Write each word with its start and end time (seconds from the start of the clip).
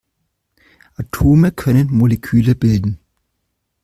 Atome 0.95 1.51
können 1.51 1.93
Moleküle 1.93 2.55
bilden. 2.55 2.97